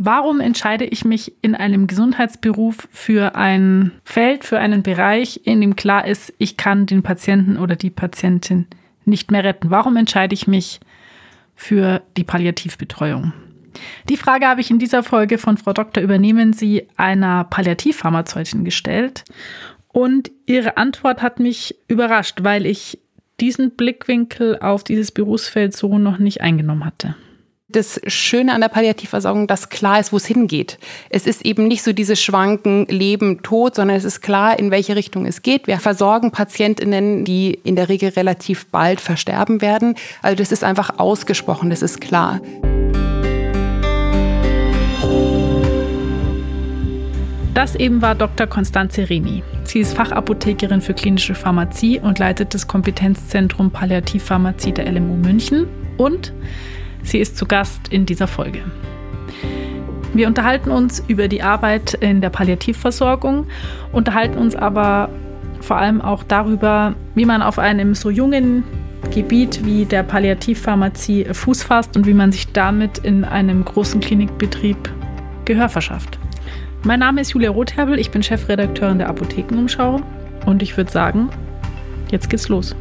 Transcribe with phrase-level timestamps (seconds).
[0.00, 5.74] Warum entscheide ich mich in einem Gesundheitsberuf für ein Feld, für einen Bereich, in dem
[5.74, 8.68] klar ist, ich kann den Patienten oder die Patientin
[9.04, 9.70] nicht mehr retten?
[9.70, 10.78] Warum entscheide ich mich
[11.56, 13.32] für die Palliativbetreuung?
[14.08, 16.00] Die Frage habe ich in dieser Folge von Frau Dr.
[16.00, 19.24] Übernehmen Sie einer Palliativpharmazeutin gestellt.
[19.88, 23.00] Und ihre Antwort hat mich überrascht, weil ich
[23.40, 27.16] diesen Blickwinkel auf dieses Berufsfeld so noch nicht eingenommen hatte
[27.70, 30.78] das Schöne an der Palliativversorgung, dass klar ist, wo es hingeht.
[31.10, 34.96] Es ist eben nicht so dieses Schwanken Leben, Tod, sondern es ist klar, in welche
[34.96, 35.66] Richtung es geht.
[35.66, 39.96] Wir versorgen Patientinnen, die in der Regel relativ bald versterben werden.
[40.22, 42.40] Also das ist einfach ausgesprochen, das ist klar.
[47.52, 48.46] Das eben war Dr.
[48.46, 49.42] Constanze Reni.
[49.64, 55.66] Sie ist Fachapothekerin für klinische Pharmazie und leitet das Kompetenzzentrum Palliativpharmazie der LMU München
[55.98, 56.32] und
[57.02, 58.60] Sie ist zu Gast in dieser Folge.
[60.14, 63.46] Wir unterhalten uns über die Arbeit in der Palliativversorgung,
[63.92, 65.10] unterhalten uns aber
[65.60, 68.64] vor allem auch darüber, wie man auf einem so jungen
[69.12, 74.76] Gebiet wie der Palliativpharmazie Fuß fasst und wie man sich damit in einem großen Klinikbetrieb
[75.44, 76.18] Gehör verschafft.
[76.84, 80.00] Mein Name ist Julia Rotherbel, ich bin Chefredakteurin der Apothekenumschau
[80.46, 81.30] und ich würde sagen,
[82.10, 82.76] jetzt geht's los.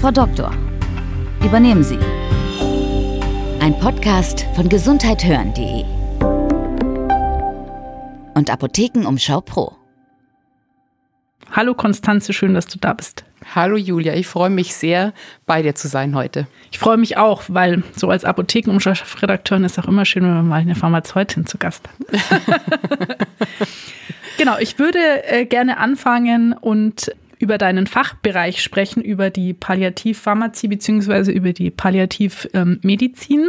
[0.00, 0.52] Frau Doktor,
[1.48, 1.98] Übernehmen Sie.
[3.58, 5.82] Ein Podcast von gesundheithören.de
[8.34, 9.74] und Apothekenumschau Pro.
[11.50, 13.24] Hallo Konstanze, schön, dass du da bist.
[13.54, 15.14] Hallo Julia, ich freue mich sehr,
[15.46, 16.46] bei dir zu sein heute.
[16.70, 20.60] Ich freue mich auch, weil so als Apothekenumschau-Redakteurin ist auch immer schön, wenn man mal
[20.60, 23.16] eine Pharmazeutin zu Gast hat.
[24.36, 31.32] genau, ich würde äh, gerne anfangen und über deinen Fachbereich sprechen, über die Palliativpharmazie bzw.
[31.32, 33.46] über die Palliativmedizin.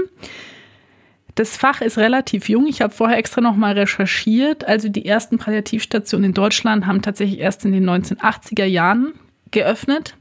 [1.36, 2.68] Das Fach ist relativ jung.
[2.68, 4.68] Ich habe vorher extra noch mal recherchiert.
[4.68, 9.14] Also die ersten Palliativstationen in Deutschland haben tatsächlich erst in den 1980er Jahren
[9.52, 10.16] geöffnet.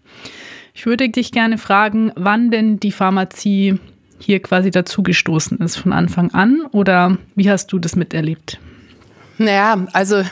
[0.75, 3.81] Ich würde dich gerne fragen, wann denn die Pharmazie
[4.21, 8.61] hier quasi dazugestoßen ist, von Anfang an oder wie hast du das miterlebt?
[9.39, 10.23] Naja, also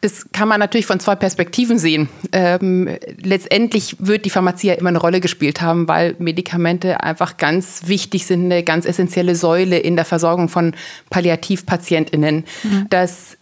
[0.00, 2.08] das kann man natürlich von zwei Perspektiven sehen.
[2.30, 2.88] Ähm,
[3.20, 8.24] letztendlich wird die Pharmazie ja immer eine Rolle gespielt haben, weil Medikamente einfach ganz wichtig
[8.24, 10.74] sind, eine ganz essentielle Säule in der Versorgung von
[11.10, 12.44] PalliativpatientInnen.
[12.62, 12.86] Mhm.
[12.90, 13.38] Dass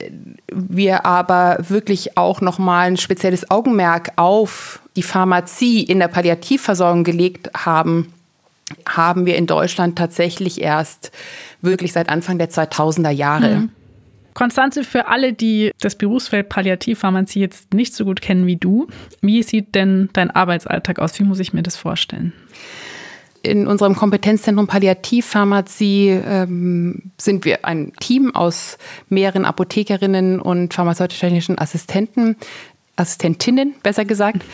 [0.50, 7.50] wir aber wirklich auch nochmal ein spezielles Augenmerk auf die Pharmazie in der Palliativversorgung gelegt
[7.54, 8.14] haben,
[8.88, 11.12] haben wir in Deutschland tatsächlich erst
[11.60, 13.56] wirklich seit Anfang der 2000er Jahre.
[13.56, 13.70] Mhm.
[14.36, 18.86] Konstanze, für alle, die das Berufsfeld Palliativpharmazie jetzt nicht so gut kennen wie du,
[19.22, 21.18] wie sieht denn dein Arbeitsalltag aus?
[21.18, 22.34] Wie muss ich mir das vorstellen?
[23.42, 28.76] In unserem Kompetenzzentrum Palliativpharmazie ähm, sind wir ein Team aus
[29.08, 32.36] mehreren Apothekerinnen und pharmazeutisch-technischen Assistenten,
[32.96, 34.44] Assistentinnen besser gesagt.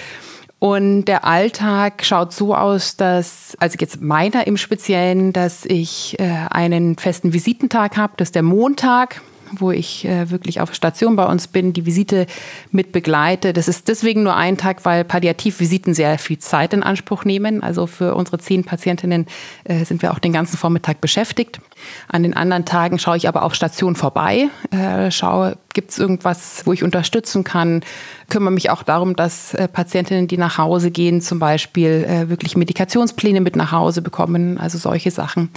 [0.60, 6.46] Und der Alltag schaut so aus, dass, also jetzt meiner im Speziellen, dass ich äh,
[6.50, 9.22] einen festen Visitentag habe, das ist der Montag
[9.58, 12.26] wo ich äh, wirklich auf Station bei uns bin, die Visite
[12.70, 13.52] mit begleite.
[13.52, 17.62] Das ist deswegen nur ein Tag, weil Palliativvisiten sehr viel Zeit in Anspruch nehmen.
[17.62, 19.26] Also für unsere zehn Patientinnen
[19.64, 21.60] äh, sind wir auch den ganzen Vormittag beschäftigt.
[22.08, 26.62] An den anderen Tagen schaue ich aber auf Station vorbei, äh, schaue, gibt es irgendwas,
[26.64, 27.82] wo ich unterstützen kann,
[28.28, 32.56] kümmere mich auch darum, dass äh, Patientinnen, die nach Hause gehen, zum Beispiel äh, wirklich
[32.56, 35.50] Medikationspläne mit nach Hause bekommen, also solche Sachen.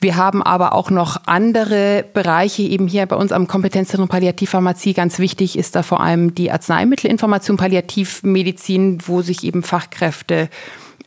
[0.00, 4.92] Wir haben aber auch noch andere Bereiche, eben hier bei uns am Kompetenzzentrum Palliativpharmazie.
[4.92, 10.48] Ganz wichtig ist da vor allem die Arzneimittelinformation Palliativmedizin, wo sich eben Fachkräfte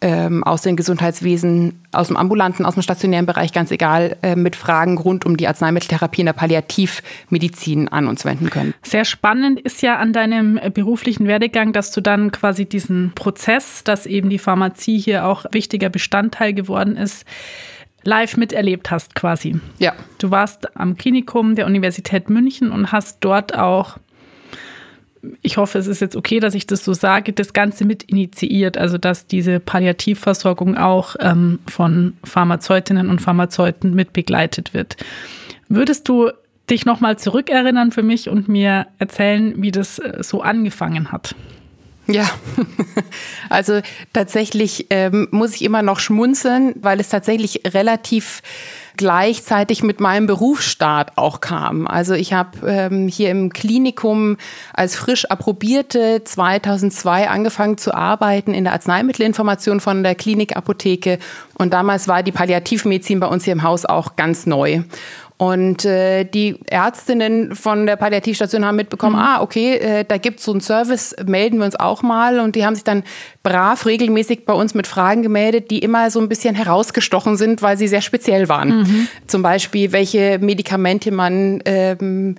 [0.01, 4.55] ähm, aus dem Gesundheitswesen, aus dem ambulanten, aus dem stationären Bereich, ganz egal, äh, mit
[4.55, 8.73] Fragen rund um die Arzneimitteltherapie in der Palliativmedizin an uns wenden können.
[8.83, 13.83] Sehr spannend ist ja an deinem äh, beruflichen Werdegang, dass du dann quasi diesen Prozess,
[13.83, 17.25] dass eben die Pharmazie hier auch wichtiger Bestandteil geworden ist,
[18.03, 19.59] live miterlebt hast quasi.
[19.77, 19.93] Ja.
[20.19, 23.97] Du warst am Klinikum der Universität München und hast dort auch
[25.41, 28.77] ich hoffe, es ist jetzt okay, dass ich das so sage, das Ganze mit initiiert,
[28.77, 34.97] also dass diese Palliativversorgung auch ähm, von Pharmazeutinnen und Pharmazeuten mit begleitet wird.
[35.67, 36.31] Würdest du
[36.69, 41.35] dich nochmal zurückerinnern für mich und mir erzählen, wie das äh, so angefangen hat?
[42.07, 42.27] Ja,
[43.49, 43.81] also
[44.13, 48.41] tatsächlich ähm, muss ich immer noch schmunzeln, weil es tatsächlich relativ
[48.99, 51.87] gleichzeitig mit meinem Berufsstart auch kam.
[51.87, 54.35] Also ich habe ähm, hier im Klinikum
[54.73, 61.17] als frisch approbierte 2002 angefangen zu arbeiten in der Arzneimittelinformation von der Klinikapotheke
[61.57, 64.81] und damals war die Palliativmedizin bei uns hier im Haus auch ganz neu.
[65.39, 69.21] Und äh, die Ärztinnen von der Palliativstation haben mitbekommen, mhm.
[69.21, 72.41] ah, okay, äh, da gibt es so einen Service, melden wir uns auch mal.
[72.41, 73.03] Und die haben sich dann
[73.41, 77.77] brav regelmäßig bei uns mit Fragen gemeldet, die immer so ein bisschen herausgestochen sind, weil
[77.77, 78.79] sie sehr speziell waren.
[78.79, 79.07] Mhm.
[79.27, 82.35] Zum Beispiel, welche Medikamente man ähm,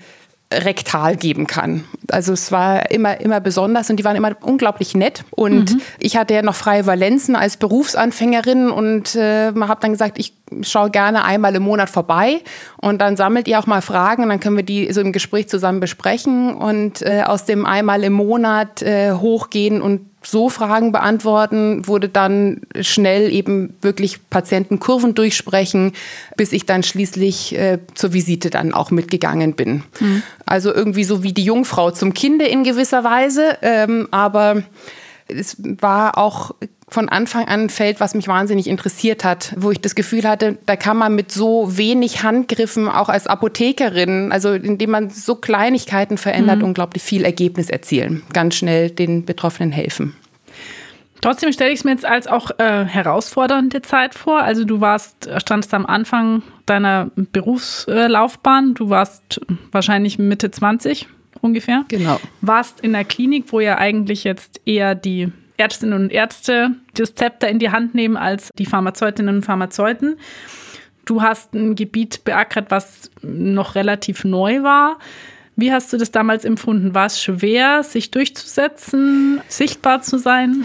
[0.52, 1.84] rektal geben kann.
[2.10, 5.24] Also es war immer, immer besonders und die waren immer unglaublich nett.
[5.30, 5.80] Und mhm.
[5.98, 10.34] ich hatte ja noch freie Valenzen als Berufsanfängerin und äh, man hat dann gesagt, ich
[10.62, 12.40] schaue gerne einmal im Monat vorbei
[12.76, 15.48] und dann sammelt ihr auch mal Fragen und dann können wir die so im Gespräch
[15.48, 21.86] zusammen besprechen und äh, aus dem einmal im Monat äh, hochgehen und so Fragen beantworten,
[21.86, 25.92] wurde dann schnell eben wirklich Patientenkurven durchsprechen,
[26.36, 29.82] bis ich dann schließlich äh, zur Visite dann auch mitgegangen bin.
[29.98, 30.22] Mhm.
[30.44, 34.62] Also irgendwie so wie die Jungfrau zum Kinde in gewisser Weise, ähm, aber
[35.26, 36.52] es war auch
[36.90, 40.58] von Anfang an ein Feld, was mich wahnsinnig interessiert hat, wo ich das Gefühl hatte,
[40.66, 46.18] da kann man mit so wenig Handgriffen auch als Apothekerin, also indem man so Kleinigkeiten
[46.18, 46.64] verändert, mhm.
[46.64, 50.16] unglaublich viel Ergebnis erzielen, ganz schnell den Betroffenen helfen.
[51.20, 54.40] Trotzdem stelle ich es mir jetzt als auch äh, herausfordernde Zeit vor.
[54.40, 59.40] Also du warst, standst am Anfang deiner Berufslaufbahn, du warst
[59.70, 61.08] wahrscheinlich Mitte 20
[61.42, 61.84] ungefähr.
[61.88, 62.18] Genau.
[62.40, 67.48] Warst in der Klinik, wo ja eigentlich jetzt eher die Ärztinnen und Ärzte das Zepter
[67.48, 70.16] in die Hand nehmen als die Pharmazeutinnen und Pharmazeuten.
[71.04, 74.98] Du hast ein Gebiet beackert, was noch relativ neu war.
[75.56, 76.94] Wie hast du das damals empfunden?
[76.94, 80.64] War es schwer, sich durchzusetzen, sichtbar zu sein?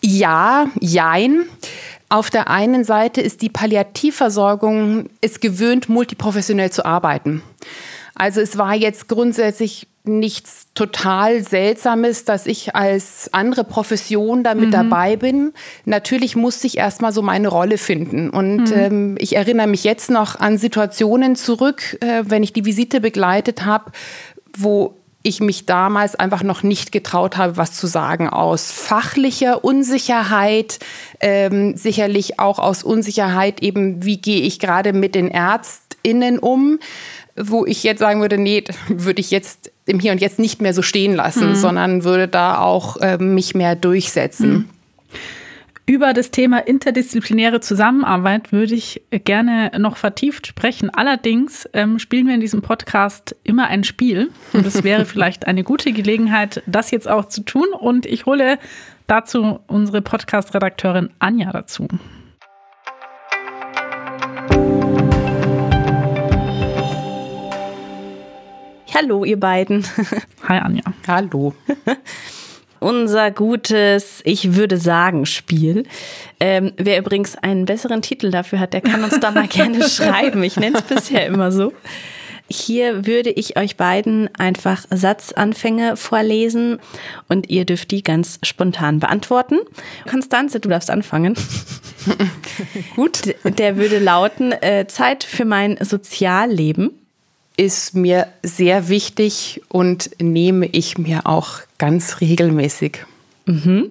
[0.00, 1.46] Ja, jein.
[2.08, 7.42] Auf der einen Seite ist die Palliativversorgung es gewöhnt, multiprofessionell zu arbeiten.
[8.14, 14.72] Also es war jetzt grundsätzlich nichts total Seltsames, dass ich als andere Profession damit mhm.
[14.72, 15.54] dabei bin.
[15.86, 18.28] Natürlich musste ich erstmal so meine Rolle finden.
[18.28, 18.76] Und mhm.
[18.76, 23.64] ähm, ich erinnere mich jetzt noch an Situationen zurück, äh, wenn ich die Visite begleitet
[23.64, 23.92] habe,
[24.56, 28.28] wo ich mich damals einfach noch nicht getraut habe, was zu sagen.
[28.28, 30.80] Aus fachlicher Unsicherheit,
[31.20, 36.78] ähm, sicherlich auch aus Unsicherheit eben, wie gehe ich gerade mit den ÄrztInnen um
[37.36, 40.74] wo ich jetzt sagen würde, nee, würde ich jetzt im Hier und Jetzt nicht mehr
[40.74, 41.54] so stehen lassen, mhm.
[41.54, 44.52] sondern würde da auch äh, mich mehr durchsetzen.
[44.52, 44.64] Mhm.
[45.86, 50.88] Über das Thema interdisziplinäre Zusammenarbeit würde ich gerne noch vertieft sprechen.
[50.88, 54.30] Allerdings ähm, spielen wir in diesem Podcast immer ein Spiel.
[54.54, 57.66] Und es wäre vielleicht eine gute Gelegenheit, das jetzt auch zu tun.
[57.78, 58.58] Und ich hole
[59.06, 61.86] dazu unsere Podcast-Redakteurin Anja dazu.
[68.96, 69.84] Hallo, ihr beiden.
[70.48, 70.84] Hi, Anja.
[71.08, 71.52] Hallo.
[72.78, 75.82] Unser gutes, ich würde sagen, Spiel.
[76.38, 80.44] Ähm, wer übrigens einen besseren Titel dafür hat, der kann uns da mal gerne schreiben.
[80.44, 81.72] Ich nenne es bisher immer so.
[82.48, 86.78] Hier würde ich euch beiden einfach Satzanfänge vorlesen
[87.28, 89.58] und ihr dürft die ganz spontan beantworten.
[90.08, 91.34] Konstanze, du darfst anfangen.
[92.94, 93.34] Gut.
[93.44, 96.92] Der würde lauten, äh, Zeit für mein Sozialleben
[97.56, 103.04] ist mir sehr wichtig und nehme ich mir auch ganz regelmäßig.
[103.46, 103.90] Mhm.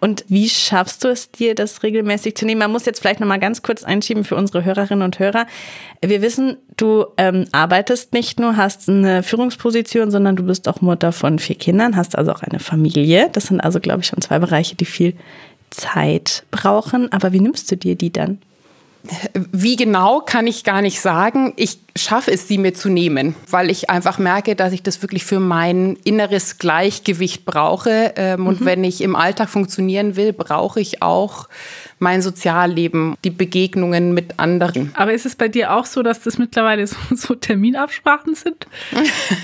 [0.00, 2.60] Und wie schaffst du es dir, das regelmäßig zu nehmen?
[2.60, 5.46] Man muss jetzt vielleicht noch mal ganz kurz einschieben für unsere Hörerinnen und Hörer.
[6.04, 11.12] Wir wissen, du ähm, arbeitest nicht nur, hast eine Führungsposition, sondern du bist auch Mutter
[11.12, 13.28] von vier Kindern, hast also auch eine Familie.
[13.32, 15.14] Das sind also, glaube ich, schon zwei Bereiche, die viel
[15.70, 17.10] Zeit brauchen.
[17.12, 18.38] Aber wie nimmst du dir die dann?
[19.52, 21.52] Wie genau kann ich gar nicht sagen.
[21.56, 25.24] Ich schaffe es, sie mir zu nehmen, weil ich einfach merke, dass ich das wirklich
[25.24, 28.14] für mein inneres Gleichgewicht brauche.
[28.16, 28.46] Ähm, mhm.
[28.46, 31.48] Und wenn ich im Alltag funktionieren will, brauche ich auch
[31.98, 34.92] mein Sozialleben, die Begegnungen mit anderen.
[34.94, 38.66] Aber ist es bei dir auch so, dass das mittlerweile so, so Terminabsprachen sind?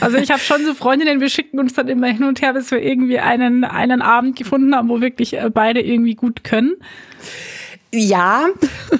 [0.00, 2.71] Also ich habe schon so Freundinnen, wir schicken uns dann immer hin und her, bis
[2.71, 6.76] wir irgendwie einen, einen Abend gefunden haben, wo wirklich äh, beide irgendwie gut können.
[7.92, 8.47] Ja,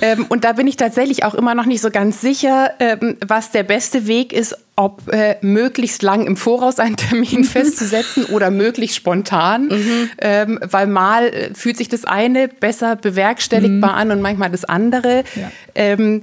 [0.01, 3.53] ähm, und da bin ich tatsächlich auch immer noch nicht so ganz sicher, ähm, was
[3.53, 8.97] der beste Weg ist, ob äh, möglichst lang im Voraus einen Termin festzusetzen oder möglichst
[8.97, 10.11] spontan, mhm.
[10.19, 13.99] ähm, weil mal äh, fühlt sich das eine besser bewerkstelligbar mhm.
[13.99, 15.23] an und manchmal das andere.
[15.37, 15.53] Ja.
[15.77, 16.23] Ähm,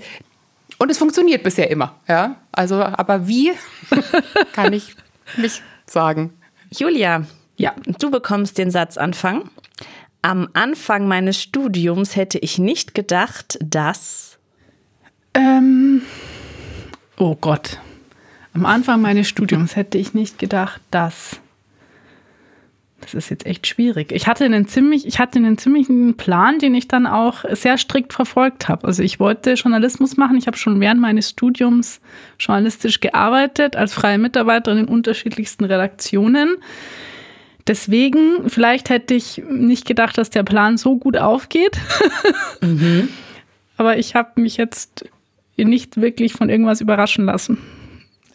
[0.77, 2.35] und es funktioniert bisher immer, ja.
[2.51, 3.53] Also, aber wie
[4.53, 4.95] kann ich
[5.37, 6.33] nicht sagen.
[6.69, 7.23] Julia,
[7.55, 9.49] ja, du bekommst den Satzanfang.
[10.21, 14.37] Am Anfang meines Studiums hätte ich nicht gedacht, dass
[15.33, 16.01] Ähm,
[17.17, 17.79] oh Gott.
[18.53, 21.39] Am Anfang meines Studiums hätte ich nicht gedacht, dass.
[23.01, 24.11] Das ist jetzt echt schwierig.
[24.11, 28.13] Ich hatte einen ziemlich, ich hatte einen ziemlichen Plan, den ich dann auch sehr strikt
[28.13, 28.87] verfolgt habe.
[28.87, 30.37] Also ich wollte Journalismus machen.
[30.37, 32.01] Ich habe schon während meines Studiums
[32.39, 36.57] journalistisch gearbeitet als freie Mitarbeiterin in unterschiedlichsten Redaktionen.
[37.67, 41.77] Deswegen, vielleicht hätte ich nicht gedacht, dass der Plan so gut aufgeht.
[42.61, 43.09] Mhm.
[43.77, 45.05] Aber ich habe mich jetzt
[45.55, 47.57] nicht wirklich von irgendwas überraschen lassen.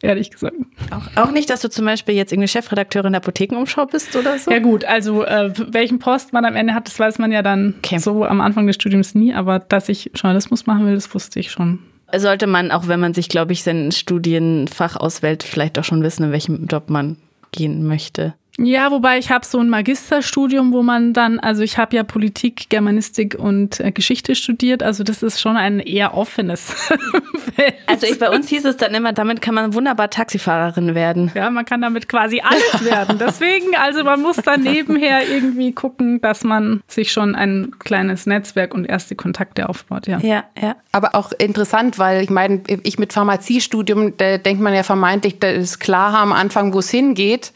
[0.03, 0.57] Ehrlich gesagt.
[0.91, 4.51] Auch, auch nicht, dass du zum Beispiel jetzt irgendwie Chefredakteurin der Apothekenumschau bist oder so?
[4.51, 7.77] Ja, gut, also äh, welchen Post man am Ende hat, das weiß man ja dann
[7.79, 7.99] okay.
[7.99, 11.53] so am Anfang des Studiums nie, aber dass ich Journalismus machen will, das wusste ich
[11.53, 11.79] schon.
[12.15, 16.25] Sollte man, auch wenn man sich, glaube ich, sein Studienfach auswählt, vielleicht auch schon wissen,
[16.25, 17.17] in welchem Job man
[17.53, 18.35] gehen möchte.
[18.59, 22.69] Ja, wobei ich habe so ein Magisterstudium, wo man dann, also ich habe ja Politik,
[22.69, 26.71] Germanistik und äh, Geschichte studiert, also das ist schon ein eher offenes
[27.55, 27.75] Feld.
[27.87, 31.33] Also ich, bei uns hieß es dann immer, damit kann man wunderbar Taxifahrerin werden.
[31.35, 33.19] Ja, man kann damit quasi alles werden.
[33.19, 38.75] Deswegen, also man muss dann nebenher irgendwie gucken, dass man sich schon ein kleines Netzwerk
[38.75, 40.19] und erste Kontakte aufbaut, ja.
[40.19, 40.77] Ja, ja.
[40.93, 45.49] Aber auch interessant, weil ich meine, ich mit Pharmaziestudium, da denkt man ja vermeintlich, da
[45.49, 47.53] ist klar am Anfang, wo es hingeht.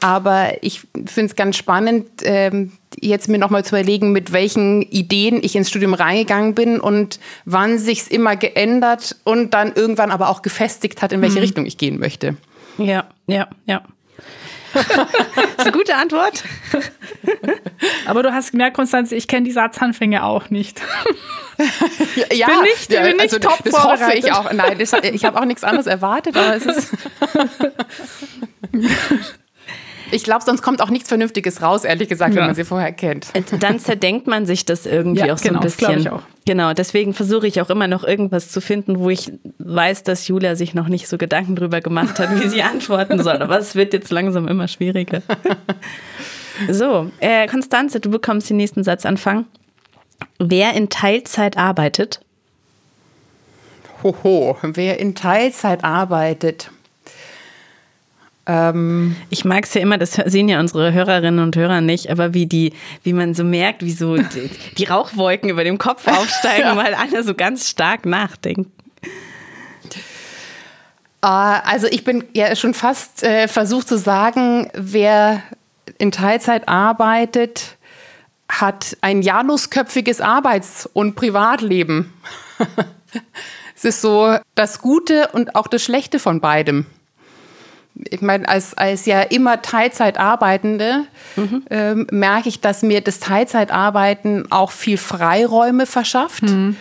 [0.00, 5.42] Aber ich finde es ganz spannend, ähm, jetzt mir nochmal zu überlegen, mit welchen Ideen
[5.42, 10.28] ich ins Studium reingegangen bin und wann sich es immer geändert und dann irgendwann aber
[10.28, 11.42] auch gefestigt hat, in welche mhm.
[11.42, 12.36] Richtung ich gehen möchte.
[12.78, 13.82] Ja, ja, ja.
[14.74, 16.44] das ist eine gute Antwort.
[18.06, 20.82] Aber du hast gemerkt, Konstanze, ich kenne die Satzanfänge auch nicht.
[22.32, 24.52] ja, bin nicht, ja, bin nicht also, top das hoffe ich auch.
[24.52, 26.92] Nein, das, ich habe auch nichts anderes erwartet, aber es ist.
[30.10, 32.40] Ich glaube, sonst kommt auch nichts Vernünftiges raus, ehrlich gesagt, ja.
[32.40, 33.28] wenn man sie vorher kennt.
[33.34, 35.92] Äh, dann zerdenkt man sich das irgendwie ja, auch so genau, ein bisschen.
[35.92, 36.22] Das ich auch.
[36.46, 40.54] Genau, deswegen versuche ich auch immer noch irgendwas zu finden, wo ich weiß, dass Julia
[40.54, 43.42] sich noch nicht so Gedanken drüber gemacht hat, wie sie antworten soll.
[43.42, 45.22] Aber es wird jetzt langsam immer schwieriger.
[46.70, 49.46] So, äh, Konstanze, du bekommst den nächsten Satz anfangen.
[50.38, 52.20] Wer in Teilzeit arbeitet?
[54.02, 56.70] Hoho, wer in Teilzeit arbeitet.
[58.48, 62.32] Ähm, ich mag es ja immer, das sehen ja unsere Hörerinnen und Hörer nicht, aber
[62.32, 62.72] wie die,
[63.02, 66.76] wie man so merkt, wie so die, die Rauchwolken über dem Kopf aufsteigen, ja.
[66.84, 68.72] weil alle so ganz stark nachdenken.
[71.24, 75.42] Uh, also ich bin ja schon fast äh, versucht zu sagen, wer
[75.98, 77.76] in Teilzeit arbeitet,
[78.48, 82.12] hat ein janusköpfiges Arbeits- und Privatleben.
[83.74, 86.86] es ist so das Gute und auch das Schlechte von beidem
[88.10, 91.04] ich meine, als, als ja immer Teilzeit Arbeitende
[91.36, 91.62] mhm.
[91.70, 96.42] ähm, merke ich, dass mir das Teilzeitarbeiten auch viel Freiräume verschafft.
[96.42, 96.76] Mhm.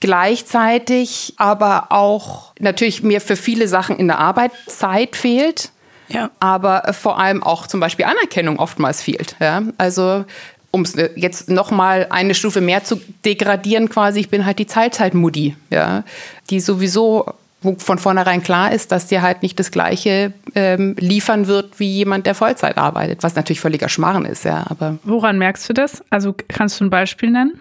[0.00, 5.70] Gleichzeitig aber auch natürlich mir für viele Sachen in der Arbeit Zeit fehlt.
[6.08, 6.30] Ja.
[6.38, 9.36] Aber vor allem auch zum Beispiel Anerkennung oftmals fehlt.
[9.40, 9.62] Ja?
[9.78, 10.24] Also
[10.70, 14.66] um es jetzt noch mal eine Stufe mehr zu degradieren, quasi, ich bin halt die
[14.66, 16.04] Teilzeitmudi, ja,
[16.50, 17.32] die sowieso
[17.66, 21.90] wo von vornherein klar ist, dass dir halt nicht das Gleiche ähm, liefern wird wie
[21.90, 24.64] jemand, der Vollzeit arbeitet, was natürlich völliger Schmarrn ist, ja.
[24.68, 26.02] Aber Woran merkst du das?
[26.08, 27.58] Also kannst du ein Beispiel nennen?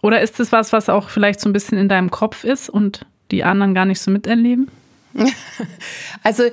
[0.00, 3.04] Oder ist das was, was auch vielleicht so ein bisschen in deinem Kopf ist und
[3.30, 4.68] die anderen gar nicht so miterleben?
[6.22, 6.44] Also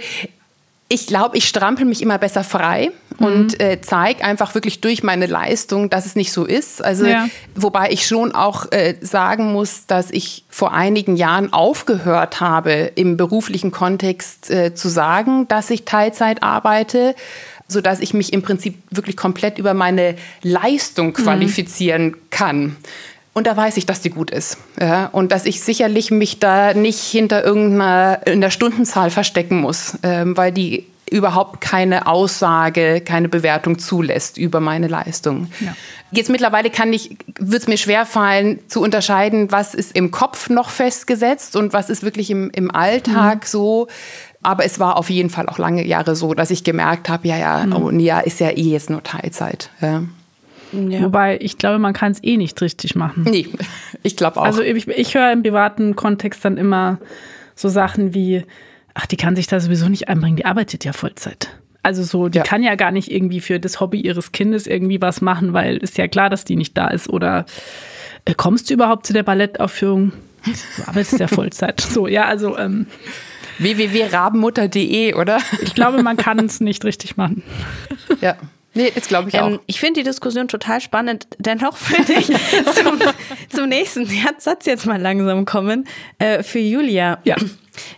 [0.87, 2.91] ich glaube, ich strampel mich immer besser frei.
[3.19, 6.83] Und äh, zeige einfach wirklich durch meine Leistung, dass es nicht so ist.
[6.83, 7.27] Also, ja.
[7.55, 13.17] wobei ich schon auch äh, sagen muss, dass ich vor einigen Jahren aufgehört habe, im
[13.17, 17.15] beruflichen Kontext äh, zu sagen, dass ich Teilzeit arbeite
[17.67, 21.13] so dass ich mich im Prinzip wirklich komplett über meine Leistung mhm.
[21.13, 22.15] qualifizieren mhm.
[22.29, 22.75] kann.
[23.33, 24.57] Und da weiß ich, dass die gut ist.
[24.79, 25.07] Ja?
[25.07, 30.37] Und dass ich sicherlich mich da nicht hinter irgendeiner in der Stundenzahl verstecken muss, ähm,
[30.37, 35.47] weil die überhaupt keine Aussage, keine Bewertung zulässt über meine Leistung.
[35.61, 35.73] Ja.
[36.11, 40.69] Jetzt mittlerweile kann ich, wird es mir schwerfallen zu unterscheiden, was ist im Kopf noch
[40.69, 43.47] festgesetzt und was ist wirklich im, im Alltag mhm.
[43.47, 43.87] so.
[44.43, 47.37] Aber es war auf jeden Fall auch lange Jahre so, dass ich gemerkt habe, ja,
[47.37, 47.73] ja, mhm.
[47.73, 49.69] oh, Nia ist ja eh jetzt nur Teilzeit.
[49.81, 50.03] Ja.
[50.73, 51.01] Ja.
[51.01, 53.23] Wobei ich glaube, man kann es eh nicht richtig machen.
[53.23, 53.47] Nee,
[54.03, 54.43] ich glaube auch.
[54.43, 56.97] Also ich, ich höre im privaten Kontext dann immer
[57.55, 58.43] so Sachen wie,
[58.95, 61.49] ach, die kann sich da sowieso nicht einbringen, die arbeitet ja Vollzeit.
[61.83, 62.43] Also so, die ja.
[62.43, 65.99] kann ja gar nicht irgendwie für das Hobby ihres Kindes irgendwie was machen, weil ist
[65.99, 67.07] ja klar, dass die nicht da ist.
[67.07, 67.45] Oder
[68.25, 70.11] äh, kommst du überhaupt zu der Ballettaufführung?
[70.45, 71.81] Du arbeitest ja Vollzeit.
[71.81, 72.87] So, ja, also ähm,
[73.59, 75.37] www.rabenmutter.de, oder?
[75.61, 77.43] Ich glaube, man kann es nicht richtig machen.
[78.19, 78.35] Ja.
[78.73, 79.51] Nee, das glaube ich auch.
[79.51, 81.27] Ähm, ich finde die Diskussion total spannend.
[81.37, 82.25] Dennoch würde ich
[82.73, 82.99] zum,
[83.49, 84.07] zum nächsten
[84.39, 85.87] Satz jetzt mal langsam kommen.
[86.17, 87.19] Äh, für Julia.
[87.25, 87.35] Ja.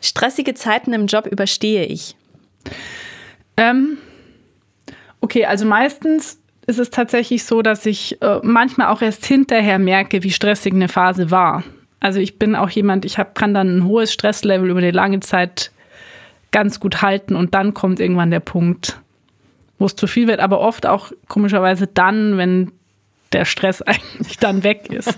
[0.01, 2.15] Stressige Zeiten im Job überstehe ich.
[3.57, 3.97] Ähm,
[5.21, 10.23] okay, also meistens ist es tatsächlich so, dass ich äh, manchmal auch erst hinterher merke,
[10.23, 11.63] wie stressig eine Phase war.
[11.99, 15.21] Also ich bin auch jemand, ich hab, kann dann ein hohes Stresslevel über eine lange
[15.21, 15.71] Zeit
[16.51, 18.99] ganz gut halten und dann kommt irgendwann der Punkt,
[19.79, 22.71] wo es zu viel wird, aber oft auch komischerweise dann, wenn
[23.33, 25.17] der Stress eigentlich dann weg ist.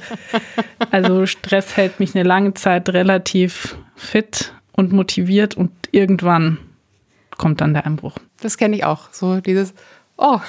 [0.91, 6.57] Also Stress hält mich eine lange Zeit relativ fit und motiviert und irgendwann
[7.37, 8.15] kommt dann der Einbruch.
[8.41, 9.11] Das kenne ich auch.
[9.11, 9.73] So dieses,
[10.17, 10.39] oh,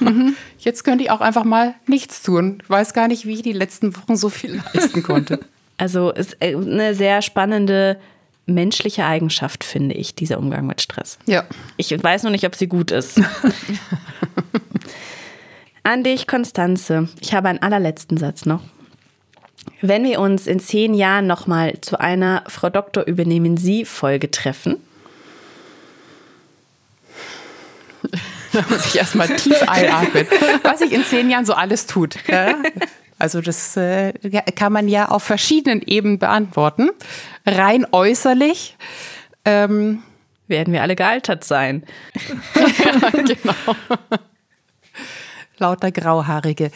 [0.00, 0.36] mhm.
[0.58, 2.58] jetzt könnte ich auch einfach mal nichts tun.
[2.62, 5.40] Ich weiß gar nicht, wie ich die letzten Wochen so viel leisten konnte.
[5.76, 7.98] Also ist äh, eine sehr spannende
[8.46, 11.18] menschliche Eigenschaft, finde ich, dieser Umgang mit Stress.
[11.26, 11.42] Ja.
[11.76, 13.20] Ich weiß noch nicht, ob sie gut ist.
[15.86, 17.08] An dich, Konstanze.
[17.20, 18.62] Ich habe einen allerletzten Satz noch.
[19.82, 24.78] Wenn wir uns in zehn Jahren nochmal zu einer Frau Doktor übernehmen Sie Folge treffen.
[28.52, 30.26] Da muss ich erstmal tief einatmen.
[30.62, 32.16] Was sich in zehn Jahren so alles tut.
[33.18, 34.12] Also das äh,
[34.56, 36.90] kann man ja auf verschiedenen Ebenen beantworten.
[37.44, 38.76] Rein äußerlich.
[39.44, 40.02] Ähm,
[40.48, 41.84] werden wir alle gealtert sein.
[42.54, 43.76] ja, genau.
[45.58, 46.70] Lauter Grauhaarige.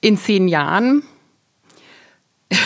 [0.00, 1.02] In zehn Jahren.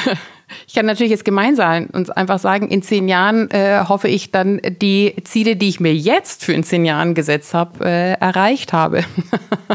[0.68, 4.30] Ich kann natürlich jetzt gemein sein und einfach sagen, in zehn Jahren äh, hoffe ich
[4.30, 8.72] dann die Ziele, die ich mir jetzt für in zehn Jahren gesetzt habe, äh, erreicht
[8.72, 9.02] habe.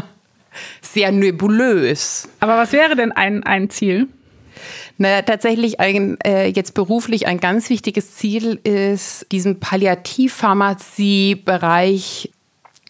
[0.80, 2.28] sehr nebulös.
[2.40, 4.08] Aber was wäre denn ein, ein Ziel?
[4.98, 12.30] Na, tatsächlich ein, äh, jetzt beruflich ein ganz wichtiges Ziel ist, diesen Palliativpharmazie-Bereich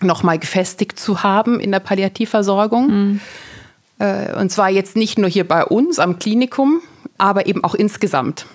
[0.02, 2.87] nochmal gefestigt zu haben in der Palliativversorgung.
[2.87, 3.21] Mhm.
[3.99, 6.80] Äh, und zwar jetzt nicht nur hier bei uns am Klinikum,
[7.18, 8.47] aber eben auch insgesamt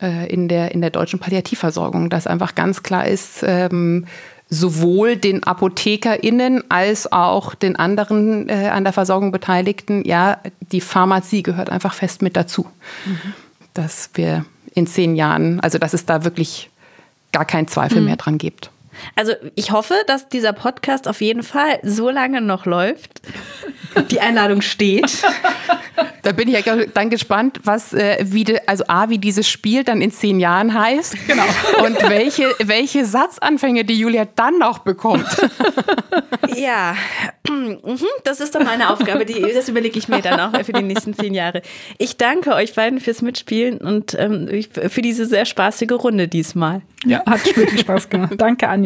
[0.00, 4.06] äh, in, der, in der deutschen Palliativversorgung, dass einfach ganz klar ist, ähm,
[4.50, 11.42] sowohl den ApothekerInnen als auch den anderen äh, an der Versorgung Beteiligten, ja, die Pharmazie
[11.42, 12.66] gehört einfach fest mit dazu.
[13.06, 13.34] Mhm.
[13.72, 14.44] Dass wir
[14.74, 16.70] in zehn Jahren, also dass es da wirklich
[17.32, 18.06] gar keinen Zweifel mhm.
[18.06, 18.70] mehr dran gibt.
[19.16, 23.22] Also ich hoffe, dass dieser Podcast auf jeden Fall so lange noch läuft.
[24.10, 25.22] Die Einladung steht.
[26.22, 29.84] Da bin ich ja dann gespannt, was, äh, wie de, also A, wie dieses Spiel
[29.84, 31.14] dann in zehn Jahren heißt.
[31.26, 31.44] Genau.
[31.84, 35.26] Und welche, welche Satzanfänge die Julia dann noch bekommt.
[36.56, 36.94] Ja,
[37.48, 37.78] mhm,
[38.24, 39.24] das ist doch meine Aufgabe.
[39.24, 41.62] Die, das überlege ich mir dann auch für die nächsten zehn Jahre.
[41.98, 44.48] Ich danke euch beiden fürs Mitspielen und ähm,
[44.88, 46.82] für diese sehr spaßige Runde diesmal.
[47.04, 48.34] Ja, hat wirklich Spaß gemacht.
[48.38, 48.83] Danke, Anja.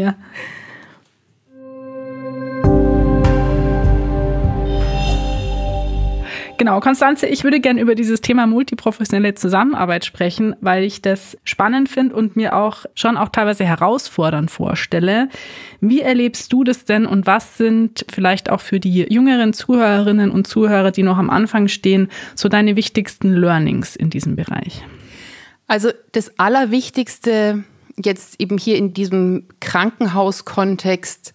[6.58, 11.88] Genau, Konstanze, ich würde gerne über dieses Thema multiprofessionelle Zusammenarbeit sprechen, weil ich das spannend
[11.88, 15.28] finde und mir auch schon auch teilweise herausfordernd vorstelle.
[15.80, 20.48] Wie erlebst du das denn und was sind vielleicht auch für die jüngeren Zuhörerinnen und
[20.48, 24.82] Zuhörer, die noch am Anfang stehen, so deine wichtigsten Learnings in diesem Bereich?
[25.68, 27.62] Also das Allerwichtigste
[28.04, 31.32] jetzt eben hier in diesem Krankenhauskontext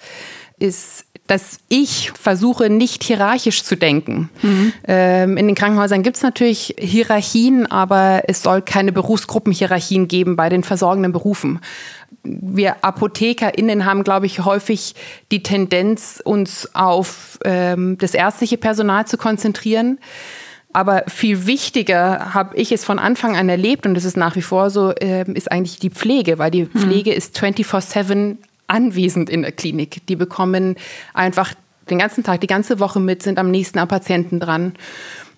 [0.60, 4.30] ist dass ich versuche, nicht hierarchisch zu denken.
[4.42, 4.74] Mhm.
[4.86, 10.50] Ähm, in den Krankenhäusern gibt es natürlich Hierarchien, aber es soll keine Berufsgruppenhierarchien geben bei
[10.50, 11.60] den versorgenden Berufen.
[12.24, 14.96] Wir ApothekerInnen haben, glaube ich, häufig
[15.32, 20.00] die Tendenz, uns auf ähm, das ärztliche Personal zu konzentrieren.
[20.74, 24.42] Aber viel wichtiger habe ich es von Anfang an erlebt und das ist nach wie
[24.42, 26.80] vor so, äh, ist eigentlich die Pflege, weil die mhm.
[26.80, 27.18] Pflege mhm.
[27.18, 30.06] ist 24-7 anwesend in der Klinik.
[30.08, 30.76] Die bekommen
[31.14, 31.54] einfach
[31.90, 34.74] den ganzen Tag, die ganze Woche mit, sind am nächsten am Patienten dran.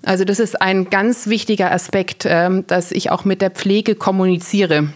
[0.03, 4.89] Also das ist ein ganz wichtiger Aspekt, ähm, dass ich auch mit der Pflege kommuniziere.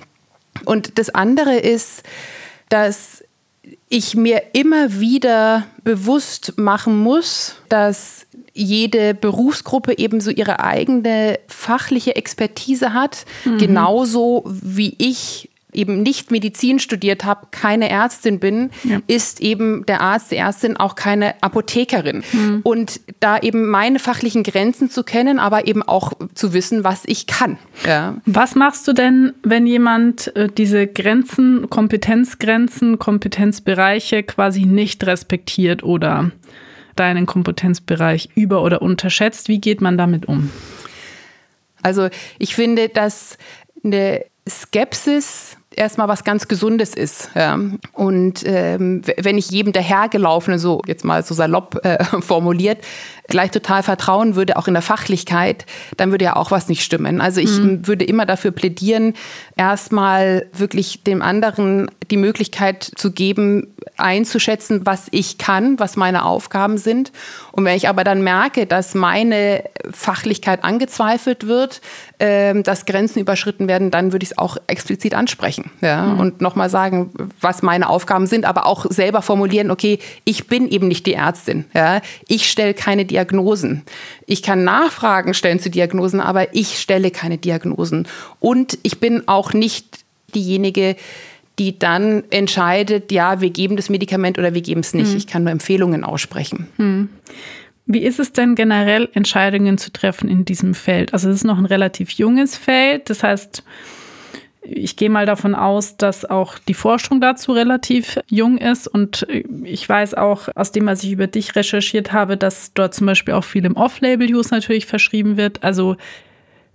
[0.65, 2.03] Und das andere ist,
[2.69, 3.23] dass
[3.89, 8.27] ich mir immer wieder bewusst machen muss, dass
[8.59, 13.57] jede Berufsgruppe ebenso ihre eigene fachliche Expertise hat, mhm.
[13.57, 18.99] genauso wie ich eben nicht Medizin studiert habe, keine Ärztin bin, ja.
[19.07, 22.23] ist eben der Arzt, die Ärztin auch keine Apothekerin.
[22.31, 22.61] Mhm.
[22.63, 27.27] Und da eben meine fachlichen Grenzen zu kennen, aber eben auch zu wissen, was ich
[27.27, 27.59] kann.
[27.85, 28.15] Ja.
[28.25, 36.31] Was machst du denn, wenn jemand äh, diese Grenzen, Kompetenzgrenzen, Kompetenzbereiche quasi nicht respektiert oder
[36.99, 39.47] deinen Kompetenzbereich über- oder unterschätzt?
[39.47, 40.51] Wie geht man damit um?
[41.81, 43.37] Also ich finde, dass
[43.83, 47.29] eine Skepsis erstmal was ganz Gesundes ist.
[47.35, 47.59] Ja.
[47.93, 52.79] Und ähm, wenn ich jedem dahergelaufene, so jetzt mal so salopp äh, formuliert,
[53.27, 55.65] gleich total vertrauen würde, auch in der Fachlichkeit,
[55.97, 57.21] dann würde ja auch was nicht stimmen.
[57.21, 57.85] Also ich mhm.
[57.87, 59.13] würde immer dafür plädieren,
[59.55, 66.79] erstmal wirklich dem anderen die Möglichkeit zu geben, einzuschätzen, was ich kann, was meine Aufgaben
[66.79, 67.11] sind.
[67.51, 71.81] Und wenn ich aber dann merke, dass meine Fachlichkeit angezweifelt wird,
[72.17, 76.07] äh, dass Grenzen überschritten werden, dann würde ich es auch explizit ansprechen ja?
[76.07, 76.19] Mhm.
[76.19, 80.87] und nochmal sagen, was meine Aufgaben sind, aber auch selber formulieren, okay, ich bin eben
[80.87, 81.65] nicht die Ärztin.
[81.73, 82.01] Ja?
[82.27, 83.83] Ich stelle keine Diagnosen.
[84.25, 88.07] Ich kann Nachfragen stellen zu Diagnosen, aber ich stelle keine Diagnosen.
[88.39, 89.99] Und ich bin auch nicht
[90.35, 90.95] diejenige,
[91.59, 95.09] die dann entscheidet, ja, wir geben das Medikament oder wir geben es nicht.
[95.09, 95.17] Hm.
[95.17, 96.67] Ich kann nur Empfehlungen aussprechen.
[96.77, 97.09] Hm.
[97.85, 101.11] Wie ist es denn generell, Entscheidungen zu treffen in diesem Feld?
[101.11, 103.09] Also es ist noch ein relativ junges Feld.
[103.09, 103.63] Das heißt,
[104.71, 108.87] ich gehe mal davon aus, dass auch die Forschung dazu relativ jung ist.
[108.87, 109.25] Und
[109.63, 113.33] ich weiß auch aus dem, was ich über dich recherchiert habe, dass dort zum Beispiel
[113.33, 115.63] auch viel im Off-Label-Use natürlich verschrieben wird.
[115.63, 115.95] Also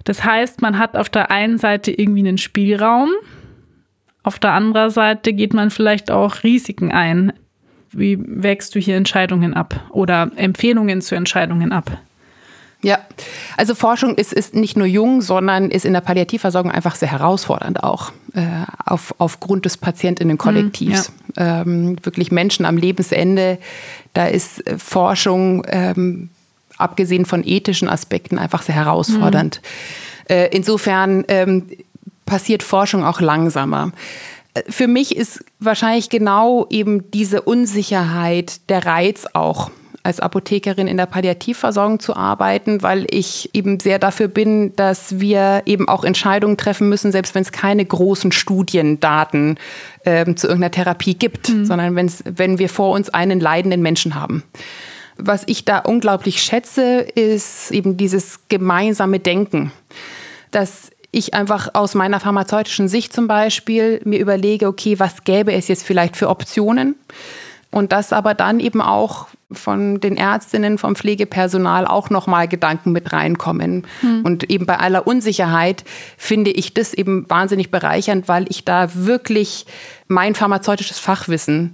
[0.04, 3.10] das heißt, man hat auf der einen Seite irgendwie einen Spielraum,
[4.24, 7.34] auf der anderen Seite geht man vielleicht auch Risiken ein.
[7.90, 11.98] Wie wägst du hier Entscheidungen ab oder Empfehlungen zu Entscheidungen ab?
[12.84, 12.98] Ja,
[13.56, 17.82] also Forschung ist, ist nicht nur jung, sondern ist in der Palliativversorgung einfach sehr herausfordernd
[17.82, 18.42] auch äh,
[18.84, 21.10] auf, aufgrund des Patientinnenkollektivs.
[21.10, 21.62] Mhm, ja.
[21.62, 23.58] ähm, wirklich Menschen am Lebensende,
[24.12, 26.28] da ist äh, Forschung, ähm,
[26.76, 29.62] abgesehen von ethischen Aspekten, einfach sehr herausfordernd.
[30.28, 30.34] Mhm.
[30.34, 31.64] Äh, insofern ähm,
[32.26, 33.92] passiert Forschung auch langsamer.
[34.68, 39.70] Für mich ist wahrscheinlich genau eben diese Unsicherheit der Reiz auch
[40.04, 45.62] als Apothekerin in der Palliativversorgung zu arbeiten, weil ich eben sehr dafür bin, dass wir
[45.64, 49.58] eben auch Entscheidungen treffen müssen, selbst wenn es keine großen Studiendaten
[50.04, 51.64] ähm, zu irgendeiner Therapie gibt, mhm.
[51.64, 54.42] sondern wenn's, wenn wir vor uns einen leidenden Menschen haben.
[55.16, 59.72] Was ich da unglaublich schätze, ist eben dieses gemeinsame Denken.
[60.50, 65.68] Dass ich einfach aus meiner pharmazeutischen Sicht zum Beispiel mir überlege, okay, was gäbe es
[65.68, 66.96] jetzt vielleicht für Optionen?
[67.70, 73.12] Und dass aber dann eben auch von den Ärztinnen, vom Pflegepersonal auch nochmal Gedanken mit
[73.12, 73.86] reinkommen.
[74.00, 74.22] Hm.
[74.24, 75.84] Und eben bei aller Unsicherheit
[76.16, 79.66] finde ich das eben wahnsinnig bereichernd, weil ich da wirklich
[80.08, 81.72] mein pharmazeutisches Fachwissen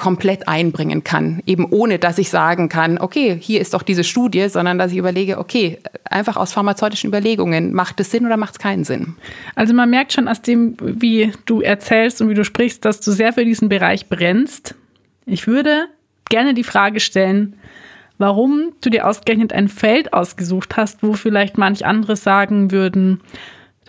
[0.00, 1.42] komplett einbringen kann.
[1.44, 4.96] Eben ohne, dass ich sagen kann, okay, hier ist doch diese Studie, sondern dass ich
[4.96, 9.16] überlege, okay, einfach aus pharmazeutischen Überlegungen, macht es Sinn oder macht es keinen Sinn?
[9.56, 13.12] Also man merkt schon aus dem, wie du erzählst und wie du sprichst, dass du
[13.12, 14.74] sehr für diesen Bereich brennst.
[15.26, 15.88] Ich würde
[16.30, 17.56] gerne die Frage stellen,
[18.16, 23.20] warum du dir ausgerechnet ein Feld ausgesucht hast, wo vielleicht manch andere sagen würden,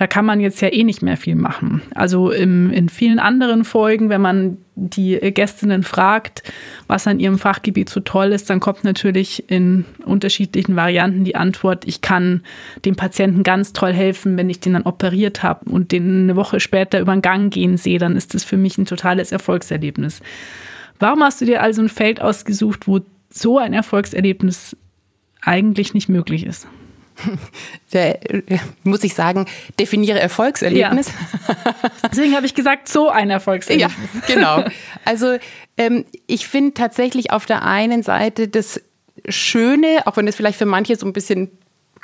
[0.01, 1.83] da kann man jetzt ja eh nicht mehr viel machen.
[1.93, 6.41] Also im, in vielen anderen Folgen, wenn man die Gästinnen fragt,
[6.87, 11.83] was an ihrem Fachgebiet so toll ist, dann kommt natürlich in unterschiedlichen Varianten die Antwort,
[11.85, 12.41] ich kann
[12.83, 16.59] dem Patienten ganz toll helfen, wenn ich den dann operiert habe und den eine Woche
[16.59, 20.21] später über den Gang gehen sehe, dann ist das für mich ein totales Erfolgserlebnis.
[21.01, 24.77] Warum hast du dir also ein Feld ausgesucht, wo so ein Erfolgserlebnis
[25.41, 26.67] eigentlich nicht möglich ist?
[27.93, 28.19] Der,
[28.83, 29.47] muss ich sagen,
[29.79, 31.07] definiere Erfolgserlebnis.
[31.47, 31.55] Ja.
[32.11, 33.91] Deswegen habe ich gesagt, so ein Erfolgserlebnis.
[34.27, 34.63] Ja, genau.
[35.03, 35.37] Also
[35.77, 38.79] ähm, ich finde tatsächlich auf der einen Seite das
[39.27, 41.51] Schöne, auch wenn es vielleicht für manche so ein bisschen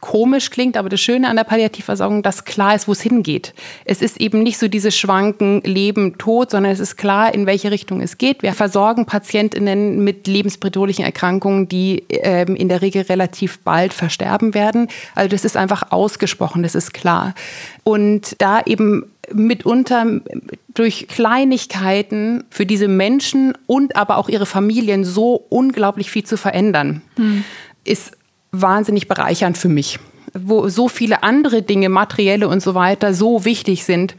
[0.02, 3.54] komisch klingt, aber das Schöne an der Palliativversorgung, dass klar ist, wo es hingeht.
[3.86, 7.72] Es ist eben nicht so dieses Schwanken Leben, Tod, sondern es ist klar, in welche
[7.72, 8.44] Richtung es geht.
[8.44, 14.88] Wir versorgen Patientinnen mit lebensbedrohlichen Erkrankungen, die ähm, in der Regel relativ bald versterben werden.
[15.16, 17.34] Also das ist einfach ausgesprochen, das ist klar.
[17.84, 20.06] Und da eben mitunter
[20.74, 27.02] durch Kleinigkeiten für diese Menschen und aber auch ihre Familien so unglaublich viel zu verändern,
[27.16, 27.44] hm.
[27.84, 28.14] ist
[28.52, 30.00] wahnsinnig bereichernd für mich,
[30.34, 34.16] wo so viele andere Dinge, materielle und so weiter, so wichtig sind.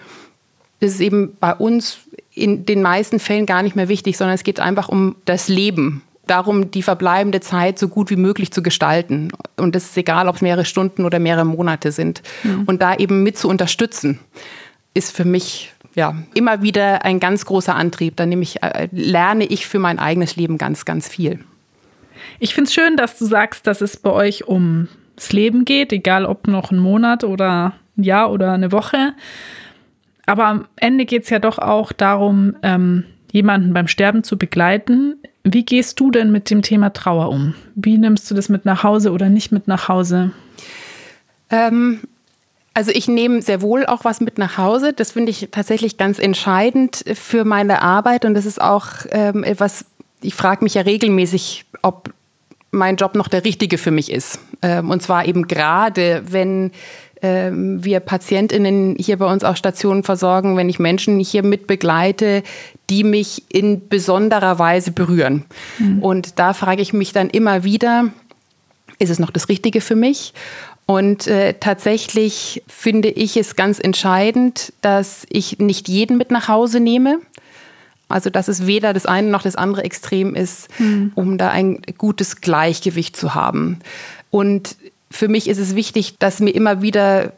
[0.81, 1.99] Das ist eben bei uns
[2.33, 6.03] in den meisten Fällen gar nicht mehr wichtig, sondern es geht einfach um das Leben,
[6.29, 9.31] darum, die verbleibende Zeit so gut wie möglich zu gestalten.
[9.57, 12.23] Und das ist egal, ob es mehrere Stunden oder mehrere Monate sind.
[12.45, 12.65] Mhm.
[12.65, 14.21] Und da eben mit zu unterstützen,
[14.95, 18.17] ist für mich ja immer wieder ein ganz großer Antrieb.
[18.17, 21.41] Da nehme ich, äh, lerne ich für mein eigenes Leben ganz, ganz viel.
[22.39, 24.89] Ich finde es schön, dass du sagst, dass es bei euch ums
[25.31, 29.15] Leben geht, egal ob noch ein Monat oder ein Jahr oder eine Woche.
[30.27, 35.17] Aber am Ende geht es ja doch auch darum, ähm, jemanden beim Sterben zu begleiten.
[35.45, 37.55] Wie gehst du denn mit dem Thema Trauer um?
[37.75, 40.33] Wie nimmst du das mit nach Hause oder nicht mit nach Hause?
[41.51, 42.01] Ähm,
[42.75, 44.93] Also ich nehme sehr wohl auch was mit nach Hause.
[44.93, 48.25] Das finde ich tatsächlich ganz entscheidend für meine Arbeit.
[48.25, 49.85] Und das ist auch ähm, etwas,
[50.21, 52.13] ich frage mich ja regelmäßig, ob
[52.71, 54.41] mein Job noch der richtige für mich ist.
[54.63, 56.73] Ähm, und zwar eben gerade, wenn
[57.23, 62.43] ähm, wir PatientInnen hier bei uns auf Stationen versorgen, wenn ich Menschen hier mit begleite,
[62.91, 65.45] die mich in besonderer Weise berühren.
[65.79, 66.03] Mhm.
[66.03, 68.11] Und da frage ich mich dann immer wieder,
[68.99, 70.35] ist es noch das Richtige für mich?
[70.87, 76.81] Und äh, tatsächlich finde ich es ganz entscheidend, dass ich nicht jeden mit nach Hause
[76.81, 77.19] nehme.
[78.09, 81.13] Also dass es weder das eine noch das andere Extrem ist, mhm.
[81.15, 83.81] um da ein gutes Gleichgewicht zu haben.
[84.31, 84.77] Und
[85.11, 87.33] für mich ist es wichtig, dass mir immer wieder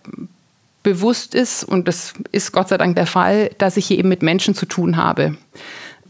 [0.83, 4.23] bewusst ist, und das ist Gott sei Dank der Fall, dass ich hier eben mit
[4.23, 5.37] Menschen zu tun habe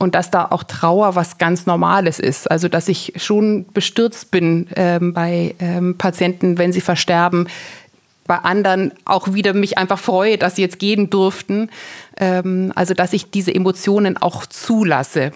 [0.00, 2.50] und dass da auch Trauer was ganz Normales ist.
[2.50, 7.48] Also dass ich schon bestürzt bin ähm, bei ähm, Patienten, wenn sie versterben.
[8.26, 11.68] Bei anderen auch wieder mich einfach freue, dass sie jetzt gehen durften.
[12.20, 15.32] Ähm, also dass ich diese Emotionen auch zulasse.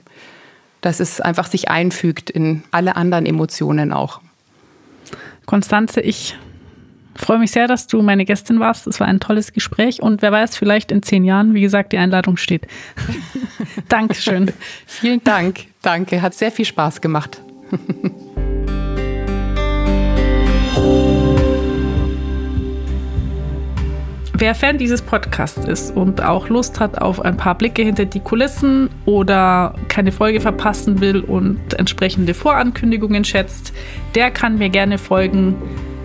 [0.80, 4.20] Dass es einfach sich einfügt in alle anderen Emotionen auch.
[5.46, 6.36] Konstanze, ich
[7.14, 8.86] freue mich sehr, dass du meine Gästin warst.
[8.86, 11.98] Es war ein tolles Gespräch und wer weiß, vielleicht in zehn Jahren, wie gesagt, die
[11.98, 12.66] Einladung steht.
[13.88, 14.52] Dankeschön.
[14.86, 15.66] Vielen Dank.
[15.82, 16.20] Danke.
[16.22, 17.40] Hat sehr viel Spaß gemacht.
[24.44, 28.20] Wer Fan dieses Podcasts ist und auch Lust hat auf ein paar Blicke hinter die
[28.20, 33.72] Kulissen oder keine Folge verpassen will und entsprechende Vorankündigungen schätzt,
[34.14, 35.56] der kann mir gerne folgen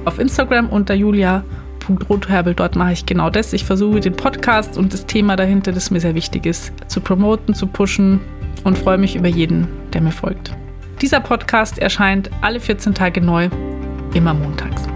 [0.05, 2.53] auf Instagram unter julia.rotherbel.
[2.53, 3.51] Dort mache ich genau das.
[3.51, 7.53] Ich versuche den Podcast und das Thema dahinter, das mir sehr wichtig ist, zu promoten,
[7.53, 8.21] zu pushen
[8.63, 10.55] und freue mich über jeden, der mir folgt.
[11.01, 13.49] Dieser Podcast erscheint alle 14 Tage neu,
[14.13, 14.88] immer montags.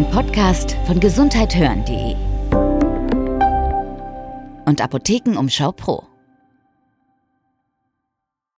[0.00, 2.14] Ein Podcast von gesundheithören.de
[4.64, 6.09] und Apothekenumschau Pro.